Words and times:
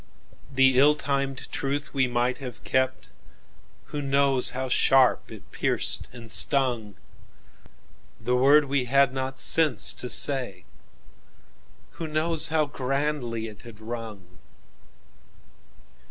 "The 0.51 0.79
ill 0.79 0.95
timed 0.95 1.47
truth 1.51 1.93
we 1.93 2.07
might 2.07 2.39
have 2.39 2.63
kept—Who 2.63 4.01
knows 4.01 4.49
how 4.49 4.67
sharp 4.67 5.31
it 5.31 5.51
pierced 5.51 6.07
and 6.11 6.31
stung? 6.31 6.95
The 8.19 8.35
word 8.35 8.65
we 8.65 8.85
had 8.85 9.13
not 9.13 9.37
sense 9.37 9.93
to 9.93 10.09
say—Who 10.09 12.07
knows 12.07 12.47
how 12.47 12.65
grandly 12.65 13.45
it 13.45 13.61
had 13.61 13.79
rung? 13.79 14.39